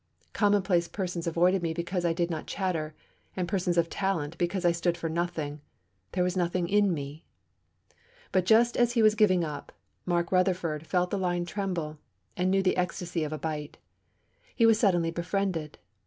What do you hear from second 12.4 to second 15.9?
knew the ecstasy of a bite! He was suddenly befriended.